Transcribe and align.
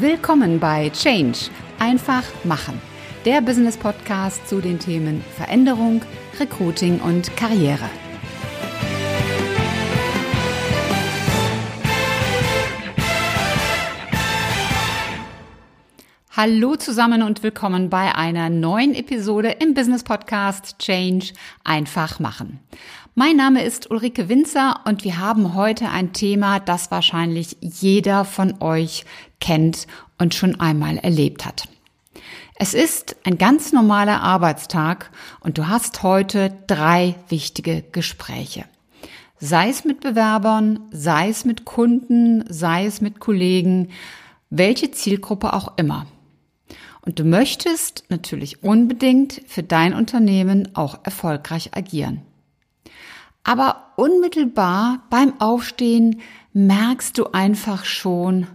Willkommen 0.00 0.58
bei 0.58 0.90
Change. 0.90 1.50
Einfach 1.78 2.24
machen. 2.42 2.82
Der 3.24 3.40
Business 3.40 3.76
Podcast 3.76 4.48
zu 4.48 4.60
den 4.60 4.80
Themen 4.80 5.22
Veränderung, 5.36 6.02
Recruiting 6.40 6.98
und 6.98 7.36
Karriere. 7.36 7.88
Hallo 16.36 16.74
zusammen 16.74 17.22
und 17.22 17.44
willkommen 17.44 17.88
bei 17.88 18.16
einer 18.16 18.50
neuen 18.50 18.96
Episode 18.96 19.50
im 19.60 19.74
Business 19.74 20.02
Podcast 20.02 20.76
Change 20.80 21.32
einfach 21.62 22.18
machen. 22.18 22.58
Mein 23.14 23.36
Name 23.36 23.62
ist 23.62 23.92
Ulrike 23.92 24.28
Winzer 24.28 24.80
und 24.86 25.04
wir 25.04 25.20
haben 25.20 25.54
heute 25.54 25.88
ein 25.88 26.12
Thema, 26.12 26.58
das 26.58 26.90
wahrscheinlich 26.90 27.56
jeder 27.60 28.24
von 28.24 28.60
euch 28.60 29.04
kennt 29.44 29.86
und 30.18 30.34
schon 30.34 30.58
einmal 30.58 30.96
erlebt 30.96 31.44
hat. 31.44 31.68
Es 32.56 32.72
ist 32.72 33.16
ein 33.24 33.36
ganz 33.36 33.72
normaler 33.72 34.22
Arbeitstag 34.22 35.10
und 35.40 35.58
du 35.58 35.68
hast 35.68 36.02
heute 36.02 36.56
drei 36.66 37.14
wichtige 37.28 37.82
Gespräche. 37.92 38.64
Sei 39.38 39.68
es 39.68 39.84
mit 39.84 40.00
Bewerbern, 40.00 40.80
sei 40.92 41.28
es 41.28 41.44
mit 41.44 41.66
Kunden, 41.66 42.44
sei 42.48 42.86
es 42.86 43.02
mit 43.02 43.20
Kollegen, 43.20 43.90
welche 44.48 44.92
Zielgruppe 44.92 45.52
auch 45.52 45.76
immer. 45.76 46.06
Und 47.02 47.18
du 47.18 47.24
möchtest 47.24 48.04
natürlich 48.08 48.62
unbedingt 48.62 49.42
für 49.46 49.62
dein 49.62 49.92
Unternehmen 49.92 50.74
auch 50.74 51.00
erfolgreich 51.02 51.76
agieren. 51.76 52.22
Aber 53.42 53.92
unmittelbar 53.96 55.02
beim 55.10 55.38
Aufstehen 55.38 56.22
merkst 56.54 57.18
du 57.18 57.26
einfach 57.32 57.84
schon, 57.84 58.46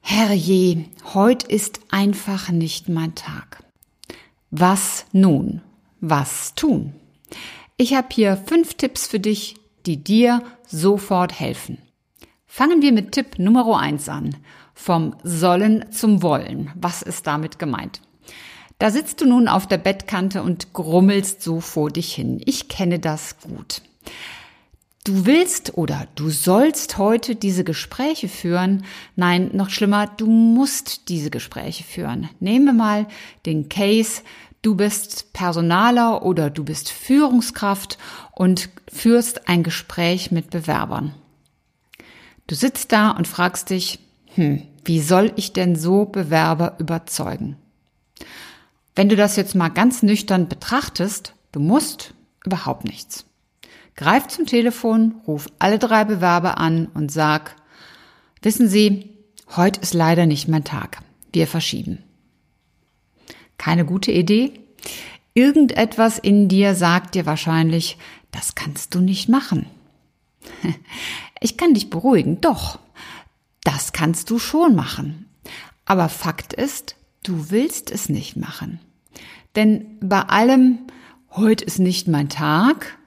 Herrje, 0.00 0.86
heute 1.14 1.46
ist 1.46 1.80
einfach 1.90 2.50
nicht 2.50 2.88
mein 2.88 3.14
Tag. 3.14 3.62
Was 4.50 5.06
nun? 5.12 5.62
Was 6.00 6.54
tun? 6.54 6.94
Ich 7.76 7.94
habe 7.94 8.08
hier 8.10 8.36
fünf 8.36 8.74
Tipps 8.74 9.06
für 9.06 9.20
dich, 9.20 9.56
die 9.86 10.02
dir 10.02 10.42
sofort 10.66 11.38
helfen. 11.38 11.78
Fangen 12.46 12.82
wir 12.82 12.92
mit 12.92 13.12
Tipp 13.12 13.38
Nummer 13.38 13.78
eins 13.78 14.08
an. 14.08 14.36
Vom 14.74 15.14
Sollen 15.22 15.92
zum 15.92 16.22
Wollen. 16.22 16.70
Was 16.74 17.02
ist 17.02 17.26
damit 17.26 17.58
gemeint? 17.58 18.00
Da 18.78 18.90
sitzt 18.90 19.20
du 19.20 19.26
nun 19.26 19.46
auf 19.46 19.66
der 19.66 19.78
Bettkante 19.78 20.42
und 20.42 20.72
grummelst 20.72 21.42
so 21.42 21.60
vor 21.60 21.90
dich 21.90 22.14
hin. 22.14 22.40
Ich 22.44 22.68
kenne 22.68 22.98
das 22.98 23.36
gut. 23.40 23.82
Du 25.04 25.24
willst 25.24 25.78
oder 25.78 26.06
du 26.14 26.28
sollst 26.28 26.98
heute 26.98 27.34
diese 27.34 27.64
Gespräche 27.64 28.28
führen. 28.28 28.84
Nein, 29.16 29.50
noch 29.54 29.70
schlimmer, 29.70 30.06
du 30.06 30.26
musst 30.26 31.08
diese 31.08 31.30
Gespräche 31.30 31.84
führen. 31.84 32.28
Nehmen 32.38 32.66
wir 32.66 32.72
mal 32.74 33.06
den 33.46 33.70
Case, 33.70 34.20
du 34.60 34.74
bist 34.74 35.32
Personaler 35.32 36.22
oder 36.22 36.50
du 36.50 36.64
bist 36.64 36.90
Führungskraft 36.90 37.96
und 38.32 38.68
führst 38.92 39.48
ein 39.48 39.62
Gespräch 39.62 40.32
mit 40.32 40.50
Bewerbern. 40.50 41.14
Du 42.46 42.54
sitzt 42.54 42.92
da 42.92 43.12
und 43.12 43.26
fragst 43.26 43.70
dich, 43.70 44.00
hm, 44.34 44.62
wie 44.84 45.00
soll 45.00 45.32
ich 45.36 45.54
denn 45.54 45.76
so 45.76 46.04
Bewerber 46.04 46.76
überzeugen? 46.78 47.56
Wenn 48.94 49.08
du 49.08 49.16
das 49.16 49.36
jetzt 49.36 49.54
mal 49.54 49.70
ganz 49.70 50.02
nüchtern 50.02 50.46
betrachtest, 50.46 51.32
du 51.52 51.60
musst 51.60 52.12
überhaupt 52.44 52.84
nichts. 52.84 53.24
Greif 54.00 54.28
zum 54.28 54.46
Telefon, 54.46 55.16
ruf 55.26 55.46
alle 55.58 55.78
drei 55.78 56.06
Bewerber 56.06 56.56
an 56.56 56.86
und 56.94 57.12
sag, 57.12 57.54
wissen 58.40 58.66
Sie, 58.66 59.10
heute 59.54 59.78
ist 59.82 59.92
leider 59.92 60.24
nicht 60.24 60.48
mein 60.48 60.64
Tag. 60.64 61.02
Wir 61.34 61.46
verschieben. 61.46 61.98
Keine 63.58 63.84
gute 63.84 64.10
Idee? 64.10 64.54
Irgendetwas 65.34 66.18
in 66.18 66.48
dir 66.48 66.74
sagt 66.74 67.14
dir 67.14 67.26
wahrscheinlich, 67.26 67.98
das 68.30 68.54
kannst 68.54 68.94
du 68.94 69.00
nicht 69.00 69.28
machen. 69.28 69.66
Ich 71.42 71.56
kann 71.56 71.72
dich 71.72 71.88
beruhigen, 71.88 72.40
doch, 72.42 72.78
das 73.64 73.92
kannst 73.92 74.28
du 74.30 74.38
schon 74.38 74.74
machen. 74.74 75.26
Aber 75.86 76.10
Fakt 76.10 76.52
ist, 76.54 76.96
du 77.22 77.50
willst 77.50 77.90
es 77.90 78.08
nicht 78.10 78.36
machen. 78.36 78.78
Denn 79.56 79.98
bei 80.00 80.20
allem, 80.20 80.80
heute 81.30 81.64
ist 81.64 81.78
nicht 81.78 82.08
mein 82.08 82.28
Tag, 82.28 82.98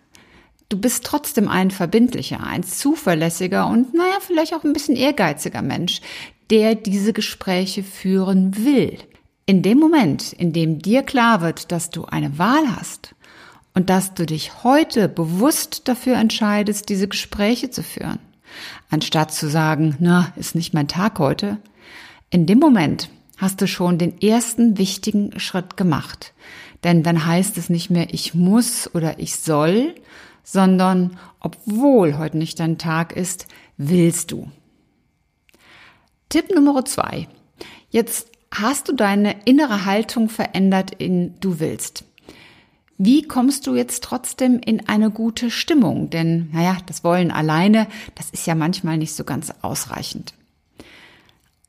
du 0.73 0.79
bist 0.79 1.05
trotzdem 1.05 1.47
ein 1.49 1.69
verbindlicher, 1.69 2.43
ein 2.43 2.63
zuverlässiger 2.63 3.67
und 3.67 3.93
naja, 3.93 4.17
vielleicht 4.19 4.55
auch 4.55 4.63
ein 4.63 4.73
bisschen 4.73 4.95
ehrgeiziger 4.95 5.61
Mensch, 5.61 6.01
der 6.49 6.73
diese 6.73 7.13
Gespräche 7.13 7.83
führen 7.83 8.65
will. 8.65 8.97
In 9.45 9.61
dem 9.61 9.77
Moment, 9.77 10.33
in 10.33 10.51
dem 10.51 10.79
dir 10.79 11.03
klar 11.03 11.41
wird, 11.41 11.71
dass 11.71 11.91
du 11.91 12.05
eine 12.05 12.39
Wahl 12.39 12.75
hast 12.75 13.13
und 13.75 13.91
dass 13.91 14.15
du 14.15 14.25
dich 14.25 14.63
heute 14.63 15.07
bewusst 15.07 15.87
dafür 15.87 16.15
entscheidest, 16.15 16.89
diese 16.89 17.07
Gespräche 17.07 17.69
zu 17.69 17.83
führen, 17.83 18.17
anstatt 18.89 19.31
zu 19.31 19.47
sagen, 19.47 19.95
na, 19.99 20.33
ist 20.37 20.55
nicht 20.55 20.73
mein 20.73 20.87
Tag 20.87 21.19
heute, 21.19 21.59
in 22.31 22.47
dem 22.47 22.57
Moment 22.57 23.09
hast 23.37 23.61
du 23.61 23.67
schon 23.67 23.99
den 23.99 24.19
ersten 24.23 24.79
wichtigen 24.79 25.39
Schritt 25.39 25.77
gemacht. 25.77 26.33
Denn 26.83 27.03
dann 27.03 27.27
heißt 27.27 27.59
es 27.59 27.69
nicht 27.69 27.91
mehr, 27.91 28.11
ich 28.11 28.33
muss 28.33 28.89
oder 28.95 29.19
ich 29.19 29.35
soll, 29.35 29.93
sondern 30.43 31.17
obwohl 31.39 32.17
heute 32.17 32.37
nicht 32.37 32.59
dein 32.59 32.77
Tag 32.77 33.15
ist, 33.15 33.47
willst 33.77 34.31
du. 34.31 34.51
Tipp 36.29 36.53
Nummer 36.53 36.85
zwei. 36.85 37.27
Jetzt 37.89 38.29
hast 38.51 38.87
du 38.87 38.93
deine 38.93 39.35
innere 39.45 39.85
Haltung 39.85 40.29
verändert 40.29 40.91
in 40.97 41.39
du 41.39 41.59
willst. 41.59 42.05
Wie 42.97 43.23
kommst 43.23 43.65
du 43.67 43.75
jetzt 43.75 44.03
trotzdem 44.03 44.59
in 44.59 44.87
eine 44.87 45.09
gute 45.09 45.49
Stimmung? 45.49 46.09
Denn, 46.09 46.49
naja, 46.51 46.77
das 46.85 47.03
Wollen 47.03 47.31
alleine, 47.31 47.87
das 48.15 48.29
ist 48.29 48.45
ja 48.45 48.55
manchmal 48.55 48.97
nicht 48.97 49.15
so 49.15 49.23
ganz 49.23 49.51
ausreichend. 49.61 50.33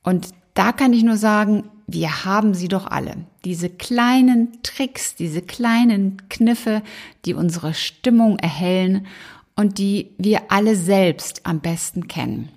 Und 0.02 0.28
da 0.52 0.72
kann 0.72 0.92
ich 0.92 1.02
nur 1.02 1.16
sagen, 1.16 1.64
wir 1.86 2.24
haben 2.24 2.54
sie 2.54 2.68
doch 2.68 2.86
alle. 2.86 3.16
Diese 3.44 3.68
kleinen 3.68 4.62
Tricks, 4.62 5.14
diese 5.14 5.42
kleinen 5.42 6.28
Kniffe, 6.28 6.82
die 7.24 7.34
unsere 7.34 7.74
Stimmung 7.74 8.38
erhellen 8.38 9.06
und 9.56 9.78
die 9.78 10.10
wir 10.18 10.50
alle 10.50 10.76
selbst 10.76 11.44
am 11.44 11.60
besten 11.60 12.08
kennen. 12.08 12.48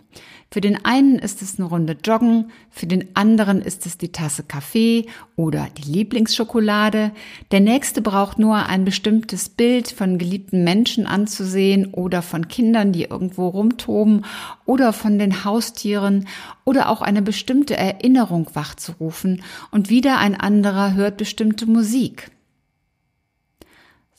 Für 0.50 0.62
den 0.62 0.86
einen 0.86 1.20
ist 1.20 1.42
es 1.42 1.60
eine 1.60 1.68
Runde 1.68 1.98
Joggen, 2.04 2.52
für 2.70 2.88
den 2.88 3.16
anderen 3.16 3.62
ist 3.62 3.86
es 3.86 3.98
die 3.98 4.14
Tasse 4.14 4.44
Kaffee 4.44 5.08
oder 5.36 5.68
die 5.78 5.92
Lieblingsschokolade. 5.92 7.12
Der 7.52 7.60
nächste 7.60 8.02
braucht 8.02 8.40
nur 8.40 8.66
ein 8.68 8.86
bestimmtes 8.86 9.50
Bild 9.50 9.90
von 9.90 10.18
geliebten 10.18 10.64
Menschen 10.64 11.06
anzusehen 11.06 11.94
oder 11.94 12.22
von 12.22 12.48
Kindern, 12.48 12.94
die 12.94 13.04
irgendwo 13.04 13.50
rumtoben 13.50 14.24
oder 14.66 14.94
von 14.94 15.20
den 15.20 15.44
Haustieren 15.44 16.28
oder 16.64 16.90
auch 16.90 17.02
eine 17.02 17.22
bestimmte 17.22 17.76
Erinnerung 17.76 18.50
wachzurufen 18.54 19.44
und 19.72 19.90
wieder 19.90 20.18
ein 20.18 20.40
anderer 20.40 20.94
hört 20.94 21.18
bestimmte 21.18 21.66
Musik. 21.66 22.32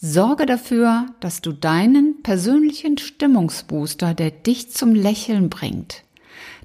Sorge 0.00 0.47
dafür, 0.47 1.06
dass 1.19 1.41
du 1.41 1.50
deinen 1.50 2.22
persönlichen 2.22 2.98
Stimmungsbooster, 2.98 4.14
der 4.14 4.31
dich 4.31 4.70
zum 4.70 4.94
Lächeln 4.94 5.50
bringt, 5.50 6.04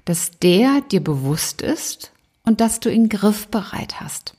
dass 0.04 0.38
der 0.38 0.82
dir 0.82 1.02
bewusst 1.02 1.60
ist 1.60 2.12
und 2.44 2.60
dass 2.60 2.78
du 2.78 2.92
ihn 2.92 3.08
griffbereit 3.08 4.00
hast. 4.00 4.34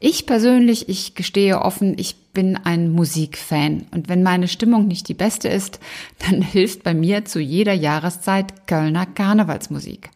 Ich 0.00 0.26
persönlich, 0.26 0.88
ich 0.88 1.14
gestehe 1.14 1.60
offen, 1.60 1.96
ich 1.96 2.16
bin 2.32 2.56
ein 2.56 2.90
Musikfan 2.90 3.86
und 3.92 4.08
wenn 4.08 4.24
meine 4.24 4.48
Stimmung 4.48 4.88
nicht 4.88 5.08
die 5.08 5.14
beste 5.14 5.46
ist, 5.46 5.78
dann 6.18 6.42
hilft 6.42 6.82
bei 6.82 6.92
mir 6.92 7.24
zu 7.24 7.38
jeder 7.38 7.74
Jahreszeit 7.74 8.66
Kölner 8.66 9.06
Karnevalsmusik. 9.06 10.10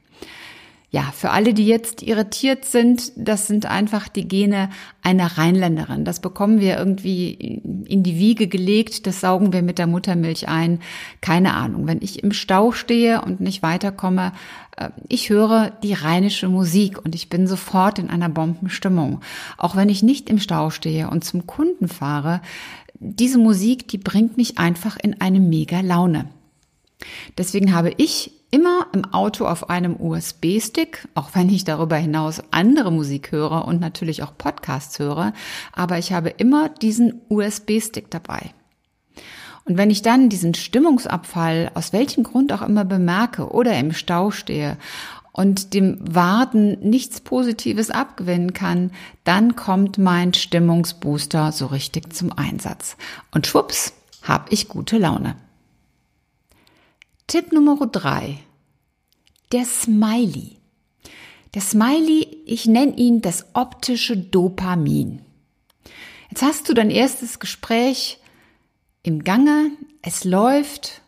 Ja, 0.94 1.10
für 1.12 1.30
alle, 1.30 1.54
die 1.54 1.66
jetzt 1.66 2.04
irritiert 2.04 2.64
sind, 2.64 3.10
das 3.16 3.48
sind 3.48 3.66
einfach 3.66 4.06
die 4.06 4.28
Gene 4.28 4.70
einer 5.02 5.26
Rheinländerin. 5.26 6.04
Das 6.04 6.20
bekommen 6.20 6.60
wir 6.60 6.78
irgendwie 6.78 7.32
in 7.32 8.04
die 8.04 8.16
Wiege 8.16 8.46
gelegt, 8.46 9.08
das 9.08 9.20
saugen 9.20 9.52
wir 9.52 9.62
mit 9.62 9.78
der 9.78 9.88
Muttermilch 9.88 10.46
ein. 10.46 10.78
Keine 11.20 11.54
Ahnung. 11.54 11.88
Wenn 11.88 12.00
ich 12.00 12.22
im 12.22 12.30
Stau 12.30 12.70
stehe 12.70 13.22
und 13.22 13.40
nicht 13.40 13.60
weiterkomme, 13.60 14.34
äh, 14.76 14.90
ich 15.08 15.30
höre 15.30 15.72
die 15.82 15.94
rheinische 15.94 16.48
Musik 16.48 17.04
und 17.04 17.16
ich 17.16 17.28
bin 17.28 17.48
sofort 17.48 17.98
in 17.98 18.08
einer 18.08 18.28
Bombenstimmung. 18.28 19.20
Auch 19.58 19.74
wenn 19.74 19.88
ich 19.88 20.04
nicht 20.04 20.30
im 20.30 20.38
Stau 20.38 20.70
stehe 20.70 21.10
und 21.10 21.24
zum 21.24 21.44
Kunden 21.48 21.88
fahre, 21.88 22.40
diese 23.00 23.38
Musik, 23.38 23.88
die 23.88 23.98
bringt 23.98 24.36
mich 24.36 24.58
einfach 24.58 24.96
in 25.02 25.20
eine 25.20 25.40
mega 25.40 25.80
Laune. 25.80 26.26
Deswegen 27.36 27.74
habe 27.74 27.92
ich 27.96 28.30
immer 28.54 28.86
im 28.92 29.04
Auto 29.12 29.46
auf 29.46 29.68
einem 29.68 29.96
USB-Stick, 29.98 31.08
auch 31.16 31.30
wenn 31.32 31.48
ich 31.48 31.64
darüber 31.64 31.96
hinaus 31.96 32.40
andere 32.52 32.92
Musik 32.92 33.32
höre 33.32 33.66
und 33.66 33.80
natürlich 33.80 34.22
auch 34.22 34.38
Podcasts 34.38 35.00
höre, 35.00 35.32
aber 35.72 35.98
ich 35.98 36.12
habe 36.12 36.28
immer 36.28 36.68
diesen 36.68 37.22
USB-Stick 37.28 38.12
dabei. 38.12 38.54
Und 39.64 39.76
wenn 39.76 39.90
ich 39.90 40.02
dann 40.02 40.28
diesen 40.28 40.54
Stimmungsabfall 40.54 41.72
aus 41.74 41.92
welchem 41.92 42.22
Grund 42.22 42.52
auch 42.52 42.62
immer 42.62 42.84
bemerke 42.84 43.50
oder 43.50 43.76
im 43.76 43.92
Stau 43.92 44.30
stehe 44.30 44.76
und 45.32 45.74
dem 45.74 45.98
Warten 46.00 46.78
nichts 46.78 47.20
Positives 47.20 47.90
abgewinnen 47.90 48.52
kann, 48.52 48.92
dann 49.24 49.56
kommt 49.56 49.98
mein 49.98 50.32
Stimmungsbooster 50.32 51.50
so 51.50 51.66
richtig 51.66 52.12
zum 52.12 52.30
Einsatz. 52.30 52.96
Und 53.32 53.48
schwupps, 53.48 53.94
hab 54.22 54.52
ich 54.52 54.68
gute 54.68 54.96
Laune. 54.96 55.34
Tipp 57.26 57.52
Nummer 57.52 57.86
drei: 57.86 58.38
Der 59.50 59.64
Smiley. 59.64 60.58
Der 61.54 61.62
Smiley, 61.62 62.42
ich 62.44 62.66
nenne 62.66 62.96
ihn 62.96 63.22
das 63.22 63.46
optische 63.54 64.16
Dopamin. 64.16 65.22
Jetzt 66.30 66.42
hast 66.42 66.68
du 66.68 66.74
dein 66.74 66.90
erstes 66.90 67.38
Gespräch 67.38 68.18
im 69.02 69.24
Gange, 69.24 69.70
es 70.02 70.24
läuft 70.24 71.00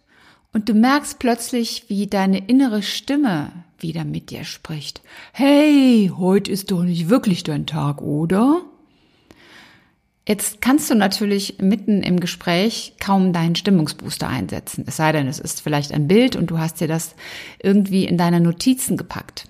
und 0.53 0.69
du 0.69 0.75
merkst 0.75 1.19
plötzlich, 1.19 1.89
wie 1.89 2.07
deine 2.07 2.47
innere 2.49 2.83
Stimme 2.83 3.53
wieder 3.79 4.05
mit 4.05 4.31
dir 4.31 4.45
spricht. 4.45 5.03
Hey, 5.33 6.11
heute 6.17 6.51
ist 6.51 6.71
doch 6.71 6.83
nicht 6.83 7.11
wirklich 7.11 7.43
dein 7.43 7.67
Tag, 7.67 8.01
oder? 8.01 8.65
Jetzt 10.29 10.61
kannst 10.61 10.91
du 10.91 10.97
natürlich 10.97 11.59
mitten 11.61 12.03
im 12.03 12.19
Gespräch 12.19 12.95
kaum 13.01 13.33
deinen 13.33 13.55
Stimmungsbooster 13.55 14.29
einsetzen. 14.29 14.85
Es 14.87 14.97
sei 14.97 15.13
denn, 15.13 15.29
es 15.29 15.39
ist 15.39 15.61
vielleicht 15.61 15.93
ein 15.93 16.09
Bild 16.09 16.35
und 16.35 16.51
du 16.51 16.59
hast 16.59 16.81
dir 16.81 16.89
das 16.89 17.15
irgendwie 17.63 18.05
in 18.05 18.19
deine 18.19 18.41
Notizen 18.41 18.97
gepackt. 18.97 19.49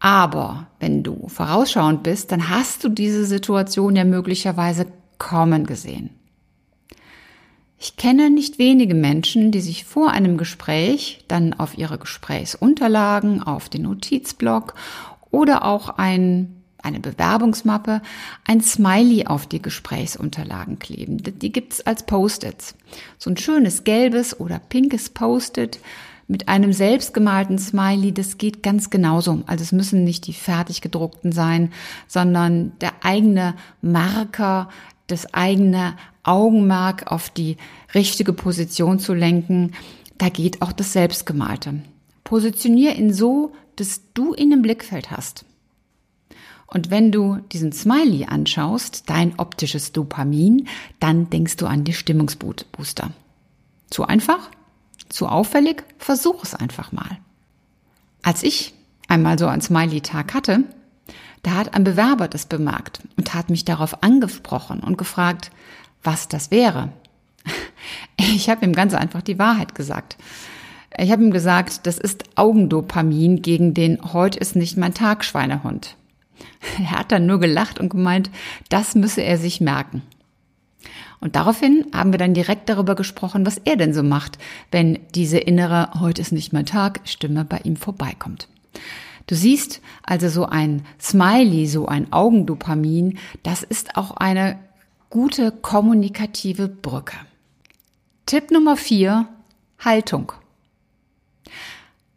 Aber 0.00 0.66
wenn 0.80 1.04
du 1.04 1.28
vorausschauend 1.28 2.02
bist, 2.02 2.32
dann 2.32 2.48
hast 2.48 2.82
du 2.82 2.88
diese 2.88 3.24
Situation 3.24 3.94
ja 3.94 4.02
möglicherweise 4.02 4.86
kommen 5.18 5.64
gesehen. 5.64 6.10
Ich 7.78 7.96
kenne 7.96 8.30
nicht 8.30 8.58
wenige 8.58 8.94
Menschen, 8.94 9.52
die 9.52 9.60
sich 9.60 9.84
vor 9.84 10.10
einem 10.10 10.38
Gespräch 10.38 11.24
dann 11.28 11.52
auf 11.52 11.78
ihre 11.78 11.98
Gesprächsunterlagen, 11.98 13.44
auf 13.44 13.68
den 13.68 13.82
Notizblock 13.82 14.74
oder 15.30 15.64
auch 15.64 15.88
ein, 15.88 16.61
eine 16.82 17.00
Bewerbungsmappe 17.00 18.02
ein 18.46 18.60
Smiley 18.60 19.26
auf 19.26 19.46
die 19.46 19.62
Gesprächsunterlagen 19.62 20.78
kleben. 20.78 21.18
Die 21.18 21.52
gibt's 21.52 21.80
als 21.80 22.04
Post-its. 22.04 22.74
So 23.18 23.30
ein 23.30 23.36
schönes 23.36 23.84
gelbes 23.84 24.38
oder 24.38 24.58
pinkes 24.58 25.10
Post-it 25.10 25.80
mit 26.28 26.48
einem 26.48 26.72
selbstgemalten 26.72 27.58
Smiley, 27.58 28.12
das 28.12 28.38
geht 28.38 28.62
ganz 28.62 28.90
genauso. 28.90 29.42
Also 29.46 29.62
es 29.62 29.72
müssen 29.72 30.04
nicht 30.04 30.26
die 30.26 30.32
fertig 30.32 30.80
gedruckten 30.80 31.32
sein, 31.32 31.72
sondern 32.08 32.72
der 32.80 32.92
eigene 33.02 33.54
Marker, 33.80 34.68
das 35.08 35.34
eigene 35.34 35.94
Augenmerk 36.22 37.10
auf 37.10 37.28
die 37.28 37.56
richtige 37.94 38.32
Position 38.32 38.98
zu 38.98 39.14
lenken, 39.14 39.72
da 40.18 40.28
geht 40.28 40.62
auch 40.62 40.72
das 40.72 40.92
Selbstgemalte. 40.92 41.82
Positionier 42.24 42.96
ihn 42.96 43.12
so, 43.12 43.52
dass 43.76 44.00
du 44.14 44.34
ihn 44.34 44.52
im 44.52 44.62
Blickfeld 44.62 45.10
hast. 45.10 45.44
Und 46.72 46.90
wenn 46.90 47.12
du 47.12 47.36
diesen 47.52 47.70
Smiley 47.70 48.24
anschaust, 48.24 49.10
dein 49.10 49.38
optisches 49.38 49.92
Dopamin, 49.92 50.68
dann 51.00 51.28
denkst 51.28 51.56
du 51.56 51.66
an 51.66 51.84
die 51.84 51.92
Stimmungsbooster. 51.92 53.10
Zu 53.90 54.06
einfach? 54.06 54.50
Zu 55.10 55.26
auffällig? 55.26 55.84
Versuch 55.98 56.42
es 56.42 56.54
einfach 56.54 56.90
mal. 56.90 57.18
Als 58.22 58.42
ich 58.42 58.72
einmal 59.06 59.38
so 59.38 59.48
einen 59.48 59.60
Smiley-Tag 59.60 60.32
hatte, 60.32 60.64
da 61.42 61.56
hat 61.56 61.74
ein 61.74 61.84
Bewerber 61.84 62.26
das 62.26 62.46
bemerkt 62.46 63.02
und 63.18 63.34
hat 63.34 63.50
mich 63.50 63.66
darauf 63.66 64.02
angesprochen 64.02 64.80
und 64.80 64.96
gefragt, 64.96 65.50
was 66.02 66.28
das 66.28 66.50
wäre. 66.50 66.88
Ich 68.16 68.48
habe 68.48 68.64
ihm 68.64 68.72
ganz 68.72 68.94
einfach 68.94 69.20
die 69.20 69.38
Wahrheit 69.38 69.74
gesagt. 69.74 70.16
Ich 70.96 71.10
habe 71.10 71.24
ihm 71.24 71.32
gesagt, 71.32 71.86
das 71.86 71.98
ist 71.98 72.24
Augendopamin 72.36 73.42
gegen 73.42 73.74
den 73.74 74.12
heute 74.12 74.38
ist 74.38 74.54
nicht 74.54 74.76
mein 74.76 74.94
Tag 74.94 75.24
Schweinehund. 75.24 75.96
Er 76.78 76.92
hat 76.92 77.12
dann 77.12 77.26
nur 77.26 77.40
gelacht 77.40 77.78
und 77.78 77.88
gemeint, 77.88 78.30
das 78.68 78.94
müsse 78.94 79.22
er 79.22 79.38
sich 79.38 79.60
merken. 79.60 80.02
Und 81.20 81.36
daraufhin 81.36 81.86
haben 81.94 82.12
wir 82.12 82.18
dann 82.18 82.34
direkt 82.34 82.68
darüber 82.68 82.96
gesprochen, 82.96 83.46
was 83.46 83.58
er 83.58 83.76
denn 83.76 83.94
so 83.94 84.02
macht, 84.02 84.38
wenn 84.72 84.98
diese 85.14 85.38
innere 85.38 85.90
heute 86.00 86.20
ist 86.20 86.32
nicht 86.32 86.52
mein 86.52 86.66
Tag 86.66 87.00
Stimme 87.04 87.44
bei 87.44 87.58
ihm 87.58 87.76
vorbeikommt. 87.76 88.48
Du 89.28 89.36
siehst 89.36 89.80
also 90.02 90.28
so 90.28 90.46
ein 90.46 90.84
Smiley, 91.00 91.68
so 91.68 91.86
ein 91.86 92.12
Augendopamin, 92.12 93.18
das 93.44 93.62
ist 93.62 93.96
auch 93.96 94.16
eine 94.16 94.58
gute 95.10 95.52
kommunikative 95.52 96.66
Brücke. 96.66 97.16
Tipp 98.26 98.50
Nummer 98.50 98.76
vier: 98.76 99.28
Haltung. 99.78 100.32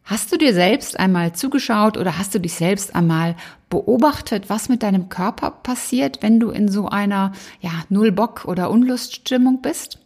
Hast 0.06 0.30
du 0.30 0.38
dir 0.38 0.54
selbst 0.54 1.00
einmal 1.00 1.34
zugeschaut 1.34 1.96
oder 1.96 2.16
hast 2.16 2.32
du 2.32 2.38
dich 2.38 2.54
selbst 2.54 2.94
einmal 2.94 3.34
beobachtet, 3.68 4.48
was 4.48 4.68
mit 4.68 4.84
deinem 4.84 5.08
Körper 5.08 5.50
passiert, 5.50 6.22
wenn 6.22 6.38
du 6.38 6.50
in 6.50 6.68
so 6.68 6.86
einer 6.88 7.32
ja, 7.60 7.72
Null-Bock- 7.88 8.44
oder 8.44 8.70
Unluststimmung 8.70 9.62
bist? 9.62 9.98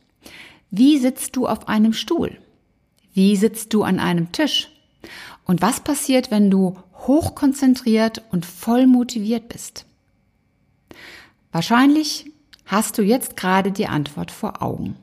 Wie 0.71 0.97
sitzt 0.97 1.37
du 1.37 1.47
auf 1.47 1.69
einem 1.69 1.93
Stuhl? 1.93 2.39
Wie 3.13 3.37
sitzt 3.37 3.75
du 3.75 3.83
an 3.83 4.01
einem 4.01 4.33
Tisch? 4.33 4.71
Und 5.45 5.61
was 5.61 5.81
passiert, 5.81 6.31
wenn 6.31 6.51
du 6.51 6.79
hochkonzentriert 7.07 8.23
und 8.31 8.47
voll 8.47 8.87
motiviert 8.87 9.51
bist? 9.51 9.85
Wahrscheinlich 11.53 12.33
hast 12.65 12.97
du 12.97 13.03
jetzt 13.03 13.37
gerade 13.37 13.71
die 13.71 13.87
Antwort 13.87 14.31
vor 14.31 14.63
Augen. 14.63 14.97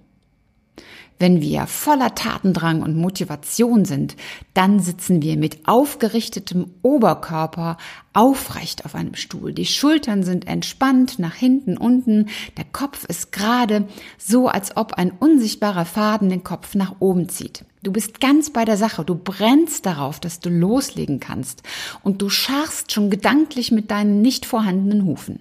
Wenn 1.20 1.42
wir 1.42 1.66
voller 1.66 2.14
Tatendrang 2.14 2.84
und 2.84 2.96
Motivation 2.96 3.86
sind, 3.86 4.16
dann 4.54 4.80
sitzen 4.80 5.24
wir 5.24 5.36
mit 5.36 5.68
aufgerichtetem 5.68 6.72
Oberkörper 6.84 7.78
aufrecht 8.14 8.86
auf 8.86 8.94
einem 8.94 9.16
Stuhl. 9.16 9.52
Die 9.52 9.66
Schultern 9.66 10.22
sind 10.22 10.48
entspannt 10.48 11.18
nach 11.18 11.34
hinten 11.34 11.76
unten, 11.78 12.28
der 12.58 12.66
Kopf 12.66 13.04
ist 13.06 13.32
gerade, 13.32 13.88
so 14.20 14.48
als 14.48 14.78
ob 14.78 14.94
ein 14.94 15.12
unsichtbarer 15.12 15.86
Faden 15.86 16.30
den 16.30 16.44
Kopf 16.44 16.76
nach 16.76 16.96
oben 17.00 17.30
zieht. 17.30 17.66
Du 17.82 17.92
bist 17.92 18.20
ganz 18.22 18.52
bei 18.52 18.64
der 18.64 18.78
Sache, 18.78 19.04
du 19.04 19.16
brennst 19.16 19.88
darauf, 19.88 20.20
dass 20.20 20.40
du 20.40 20.50
loslegen 20.50 21.20
kannst 21.20 21.64
und 22.04 22.22
du 22.22 22.30
scharst 22.30 22.92
schon 22.92 23.10
gedanklich 23.10 23.72
mit 23.72 23.90
deinen 23.90 24.22
nicht 24.22 24.46
vorhandenen 24.46 25.06
Hufen. 25.06 25.40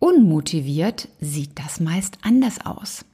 Unmotiviert 0.00 1.08
sieht 1.20 1.56
das 1.60 1.78
meist 1.78 2.18
anders 2.22 2.66
aus. 2.66 3.04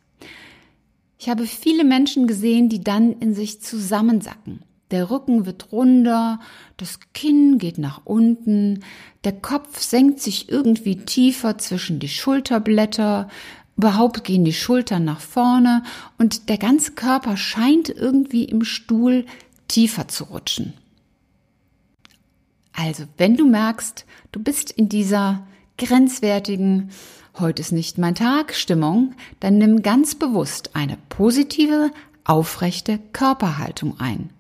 Ich 1.19 1.29
habe 1.29 1.47
viele 1.47 1.85
Menschen 1.85 2.29
gesehen, 2.29 2.69
die 2.69 2.83
dann 2.83 3.13
in 3.13 3.35
sich 3.35 3.61
zusammensacken. 3.61 4.63
Der 4.93 5.11
Rücken 5.11 5.45
wird 5.45 5.73
runder, 5.73 6.41
das 6.77 7.01
Kinn 7.13 7.59
geht 7.59 7.77
nach 7.77 8.03
unten, 8.05 8.85
der 9.25 9.33
Kopf 9.33 9.81
senkt 9.81 10.21
sich 10.21 10.49
irgendwie 10.49 10.97
tiefer 10.97 11.59
zwischen 11.59 11.99
die 11.99 12.09
Schulterblätter, 12.09 13.29
überhaupt 13.77 14.25
gehen 14.25 14.45
die 14.45 14.55
Schultern 14.55 15.05
nach 15.05 15.21
vorne 15.21 15.83
und 16.17 16.49
der 16.49 16.57
ganze 16.57 16.93
Körper 16.93 17.37
scheint 17.37 17.91
irgendwie 17.91 18.45
im 18.45 18.65
Stuhl 18.65 19.27
tiefer 19.67 20.09
zu 20.09 20.25
rutschen. 20.25 20.73
Also, 22.73 23.05
wenn 23.19 23.37
du 23.37 23.47
merkst, 23.47 24.07
du 24.33 24.41
bist 24.41 24.71
in 24.71 24.89
dieser 24.89 25.47
grenzwertigen 25.77 26.91
Heute 27.41 27.63
ist 27.63 27.71
nicht 27.71 27.99
mein 27.99 28.17
Tag 28.17 28.53
Stimmung, 28.53 29.15
dann 29.39 29.59
nimm 29.59 29.83
ganz 29.83 30.17
bewusst 30.17 30.75
eine 30.75 30.99
positive, 31.09 31.93
aufrechte 32.25 32.99
Körperhaltung 33.13 34.01
ein. 34.01 34.31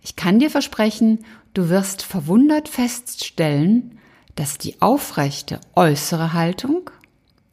Ich 0.00 0.16
kann 0.16 0.40
dir 0.40 0.50
versprechen, 0.50 1.24
du 1.54 1.68
wirst 1.68 2.02
verwundert 2.02 2.68
feststellen, 2.68 3.98
dass 4.34 4.58
die 4.58 4.82
aufrechte 4.82 5.60
äußere 5.76 6.32
Haltung 6.32 6.90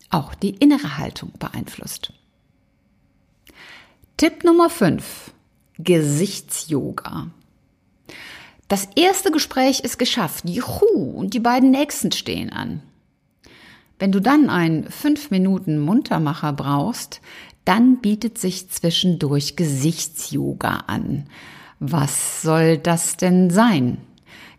auch 0.10 0.34
die 0.34 0.56
innere 0.56 0.98
Haltung 0.98 1.32
beeinflusst. 1.38 2.12
Tipp 4.18 4.44
Nummer 4.44 4.72
5. 4.72 5.34
Gesichtsyoga. 5.78 7.28
Das 8.68 8.88
erste 8.96 9.30
Gespräch 9.30 9.82
ist 9.82 10.00
geschafft. 10.00 10.50
Juhu, 10.50 11.12
und 11.12 11.36
die 11.36 11.39
beiden 11.39 11.70
nächsten 11.70 12.12
stehen 12.12 12.51
an. 12.51 12.82
Wenn 14.00 14.13
du 14.13 14.22
dann 14.22 14.50
einen 14.50 14.89
5 14.89 15.29
Minuten 15.29 15.77
Muntermacher 15.77 16.53
brauchst, 16.53 17.22
dann 17.65 17.98
bietet 17.98 18.38
sich 18.38 18.70
zwischendurch 18.70 19.58
Gesichtsyoga 19.58 20.86
an. 20.88 21.27
Was 21.79 22.41
soll 22.41 22.77
das 22.77 23.18
denn 23.18 23.50
sein? 23.50 23.98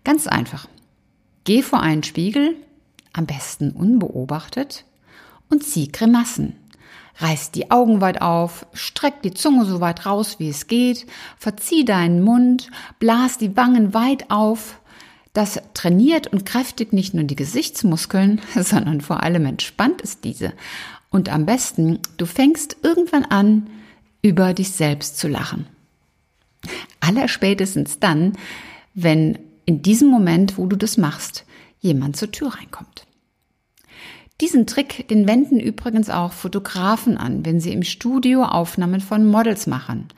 Ganz 0.05 0.27
einfach. 0.27 0.69
Geh 1.45 1.63
vor 1.63 1.81
einen 1.81 2.03
Spiegel, 2.03 2.55
am 3.13 3.27
besten 3.27 3.71
unbeobachtet, 3.73 4.85
und 5.49 5.65
zieh 5.65 5.91
Grimassen. 5.91 6.55
Reiß 7.17 7.51
die 7.51 7.71
Augen 7.71 8.01
weit 8.01 8.23
auf, 8.23 8.67
streck 8.73 9.23
die 9.23 9.35
Zunge 9.35 9.65
so 9.65 9.81
weit 9.81 10.07
raus, 10.07 10.37
wie 10.39 10.49
es 10.49 10.69
geht, 10.69 11.07
verzieh 11.37 11.85
deinen 11.85 12.23
Mund, 12.23 12.71
blas 12.99 13.37
die 13.37 13.57
Wangen 13.57 13.93
weit 13.93 14.31
auf. 14.31 14.80
Das 15.33 15.61
trainiert 15.75 16.27
und 16.27 16.45
kräftigt 16.45 16.93
nicht 16.93 17.15
nur 17.15 17.25
die 17.25 17.37
Gesichtsmuskeln, 17.37 18.41
sondern 18.55 19.01
vor 19.01 19.23
allem 19.23 19.47
entspannt 19.47 20.03
es 20.03 20.21
diese. 20.21 20.53
Und 21.11 21.29
am 21.29 21.47
besten, 21.47 22.01
du 22.17 22.27
fängst 22.27 22.77
irgendwann 22.83 23.25
an, 23.25 23.69
über 24.23 24.53
dich 24.55 24.73
selbst 24.73 25.19
zu 25.19 25.29
lachen. 25.29 25.67
Allerspätestens 27.01 27.99
dann, 27.99 28.35
wenn 28.95 29.39
in 29.65 29.83
diesem 29.83 30.09
Moment, 30.09 30.59
wo 30.59 30.67
du 30.67 30.77
das 30.77 30.97
machst, 30.99 31.45
jemand 31.81 32.17
zur 32.17 32.31
Tür 32.31 32.55
reinkommt. 32.55 33.07
Diesen 34.41 34.67
Trick, 34.67 35.07
den 35.09 35.29
wenden 35.29 35.61
übrigens 35.61 36.09
auch 36.09 36.33
Fotografen 36.33 37.19
an, 37.19 37.45
wenn 37.45 37.61
sie 37.61 37.73
im 37.73 37.83
Studio 37.83 38.45
Aufnahmen 38.45 39.01
von 39.01 39.27
Models 39.27 39.67
machen. 39.67 40.09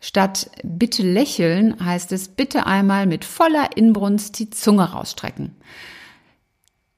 Statt 0.00 0.50
bitte 0.62 1.02
lächeln 1.02 1.82
heißt 1.82 2.12
es 2.12 2.28
bitte 2.28 2.66
einmal 2.66 3.06
mit 3.06 3.24
voller 3.24 3.76
Inbrunst 3.76 4.38
die 4.38 4.50
Zunge 4.50 4.92
rausstrecken. 4.92 5.56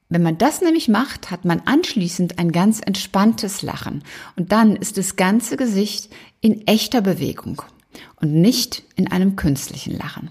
Wenn 0.09 0.23
man 0.23 0.39
das 0.39 0.61
nämlich 0.61 0.89
macht, 0.89 1.31
hat 1.31 1.45
man 1.45 1.61
anschließend 1.65 2.39
ein 2.39 2.53
ganz 2.53 2.81
entspanntes 2.85 3.63
Lachen 3.63 4.03
und 4.37 4.53
dann 4.53 4.77
ist 4.77 4.99
das 4.99 5.17
ganze 5.17 5.57
Gesicht 5.57 6.13
in 6.41 6.67
echter 6.67 7.01
Bewegung 7.01 7.63
und 8.21 8.33
nicht 8.35 8.83
in 8.97 9.11
einem 9.11 9.37
künstlichen 9.37 9.97
Lachen. 9.97 10.31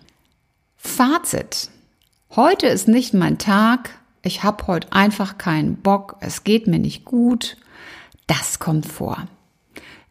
Fazit. 0.76 1.70
Heute 2.36 2.68
ist 2.68 2.88
nicht 2.88 3.14
mein 3.14 3.38
Tag, 3.38 4.01
ich 4.24 4.44
habe 4.44 4.68
heute 4.68 4.92
einfach 4.94 5.38
keinen 5.38 5.78
Bock, 5.78 6.18
es 6.20 6.44
geht 6.44 6.68
mir 6.68 6.80
nicht 6.80 7.06
gut. 7.06 7.58
Das 8.28 8.60
kommt 8.60 8.86
vor. 8.86 9.28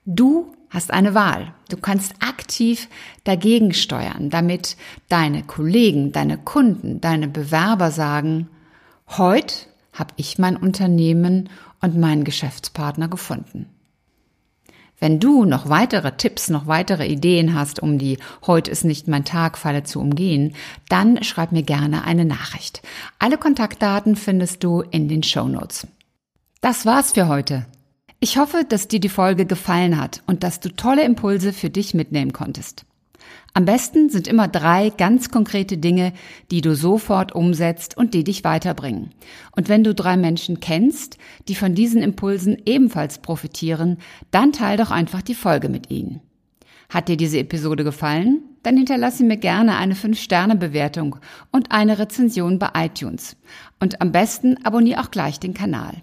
Du 0.05 0.53
hast 0.69 0.91
eine 0.91 1.15
Wahl. 1.15 1.55
Du 1.69 1.77
kannst 1.77 2.15
aktiv 2.21 2.89
dagegen 3.25 3.73
steuern, 3.75 4.31
damit 4.31 4.77
deine 5.09 5.43
Kollegen, 5.43 6.13
deine 6.13 6.39
Kunden, 6.39 7.01
deine 7.01 7.29
Bewerber 7.29 7.91
sagen, 7.91 8.49
heute 9.09 9.55
habe 9.93 10.15
ich 10.17 10.39
mein 10.39 10.57
Unternehmen 10.57 11.49
und 11.81 11.99
meinen 11.99 12.25
Geschäftspartner 12.25 13.09
gefunden. 13.09 13.67
Wenn 15.01 15.19
du 15.19 15.47
noch 15.47 15.71
weitere 15.71 16.13
Tipps, 16.13 16.51
noch 16.51 16.67
weitere 16.67 17.07
Ideen 17.07 17.55
hast, 17.55 17.81
um 17.81 17.99
die 17.99 18.19
Heute 18.47 18.71
ist 18.71 18.85
nicht 18.85 19.09
mein 19.09 19.25
Tag 19.25 19.57
Falle 19.57 19.83
zu 19.83 19.99
umgehen, 19.99 20.55
dann 20.91 21.25
schreib 21.25 21.53
mir 21.53 21.63
gerne 21.63 22.05
eine 22.05 22.27
Nachricht. 22.27 22.83
Alle 23.19 23.39
Kontaktdaten 23.39 24.15
findest 24.15 24.63
du 24.63 24.83
in 24.83 25.09
den 25.09 25.23
Show 25.23 25.49
Notes. 25.49 25.87
Das 26.61 26.85
war's 26.85 27.13
für 27.13 27.29
heute. 27.29 27.65
Ich 28.21 28.37
hoffe, 28.37 28.65
dass 28.69 28.89
dir 28.89 29.01
die 29.01 29.09
Folge 29.09 29.47
gefallen 29.47 29.99
hat 29.99 30.23
und 30.27 30.43
dass 30.43 30.61
du 30.61 30.69
tolle 30.69 31.05
Impulse 31.05 31.55
für 31.55 31.71
dich 31.71 31.95
mitnehmen 31.95 32.35
konntest. 32.35 32.85
Am 33.53 33.65
besten 33.65 34.11
sind 34.11 34.29
immer 34.29 34.47
drei 34.47 34.91
ganz 34.91 35.31
konkrete 35.31 35.77
Dinge, 35.77 36.13
die 36.51 36.61
du 36.61 36.75
sofort 36.75 37.33
umsetzt 37.33 37.97
und 37.97 38.15
die 38.15 38.23
dich 38.23 38.45
weiterbringen. 38.45 39.11
Und 39.57 39.69
wenn 39.69 39.83
du 39.83 39.95
drei 39.95 40.17
Menschen 40.17 40.61
kennst, 40.61 41.19
die 41.49 41.55
von 41.55 41.75
diesen 41.75 42.03
Impulsen 42.03 42.57
ebenfalls 42.65 43.19
profitieren, 43.19 43.99
dann 44.31 44.53
teil 44.53 44.77
doch 44.77 44.91
einfach 44.91 45.23
die 45.23 45.35
Folge 45.35 45.69
mit 45.69 45.91
ihnen. 45.91 46.21
Hat 46.89 47.09
dir 47.09 47.17
diese 47.17 47.39
Episode 47.39 47.85
gefallen? 47.85 48.43
Dann 48.63 48.77
hinterlasse 48.77 49.25
mir 49.25 49.37
gerne 49.37 49.77
eine 49.77 49.95
5-Sterne-Bewertung 49.95 51.17
und 51.51 51.73
eine 51.73 51.99
Rezension 51.99 52.59
bei 52.59 52.71
iTunes. 52.75 53.37
Und 53.79 54.01
am 54.01 54.13
besten 54.13 54.65
abonniere 54.65 55.01
auch 55.01 55.11
gleich 55.11 55.41
den 55.41 55.55
Kanal. 55.55 56.03